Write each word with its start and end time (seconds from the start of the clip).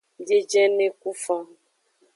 Biejene 0.25 0.85
ku 0.99 1.09
fan. 1.23 1.47